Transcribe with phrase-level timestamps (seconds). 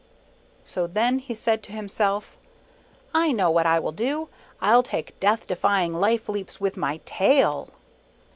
[0.63, 2.35] So then he said to himself,
[3.13, 7.01] "I know what I will do; I'll take Death defy ing life leaps with my
[7.05, 7.69] tail."